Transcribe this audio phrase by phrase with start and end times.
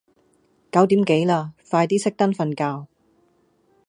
[0.71, 2.87] 九點幾啦，快啲熄燈瞓覺